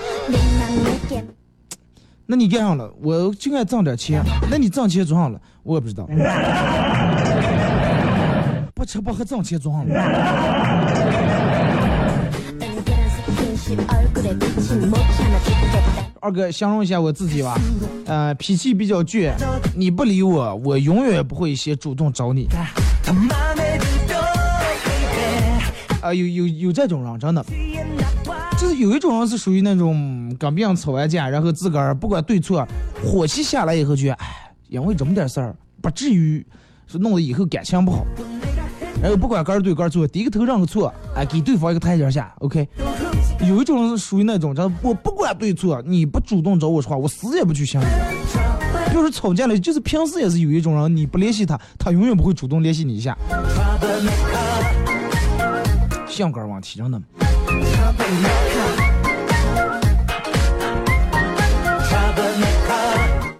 [2.25, 4.21] 那你干上了，我就爱挣点钱。
[4.51, 6.05] 那你挣钱做上了，我也不知道。
[8.75, 9.95] 不吃不喝挣钱做上了。
[16.19, 17.57] 二哥，形容一下我自己吧，
[18.07, 19.31] 呃，脾气比较倔，
[19.73, 22.49] 你不理我，我永远不会先主动找你。
[26.01, 27.43] 啊、有有有这种人，真的，
[28.59, 32.65] 就是有一种人是属于那种跟别人吵完架，然后自个儿不管对错，
[33.03, 36.45] 火气下来以后觉得，哎，因为这么点事儿，不至于
[36.87, 38.05] 是弄得以后感情不好。
[39.01, 42.67] 然后不管个儿对个儿错，低个头认个错，哎，给对方一个台阶下，OK。
[43.47, 47.87] 有一种人是属于那种，就是我不管对错，你不主动找我说话，我死也不去想你。
[48.95, 53.15] 要是吵架了，就是平时也是有一种人，你不联系他，他永远不会主动联系你一下。
[56.17, 56.99] 性格问题，真的。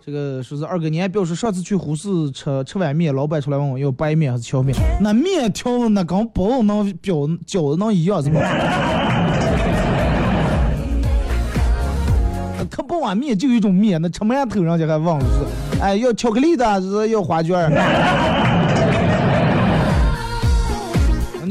[0.06, 7.16] 这个说是二哥，你还表示上次去呼市吃吃碗面，老板出来问我要白面还是荞面， 那面条子那跟包子能表
[7.48, 8.40] 饺子能一样是吗？
[12.70, 15.26] 可不碗面就有一种面，那吃馒头人家还问是，
[15.82, 17.58] 哎要巧克力的，是要花卷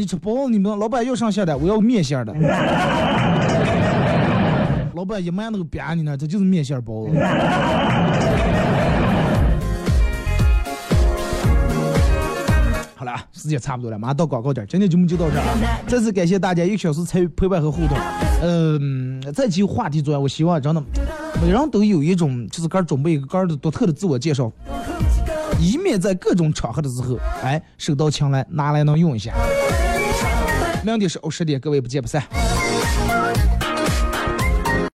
[0.06, 2.32] 吃包子，你们老板要上馅的，我要面馅的。
[4.94, 7.12] 老板一馒头扁你那，这就是面馅包子。
[12.94, 15.52] 好了啊，时间差不多了，马上到广告点，今天节目就到这儿啊！
[15.86, 17.98] 再次感谢大家一个小时参与陪伴和互动。
[18.42, 20.82] 嗯、在这期话题之外，我希望真的
[21.42, 24.50] 每人都有一种就是个儿准备一个个儿的独特的自我介绍，
[25.60, 29.34] 以免在各种场合的时候，哎，手到擒来拿来能用一下。
[30.86, 32.45] 两点是欧十点，各位不见不散。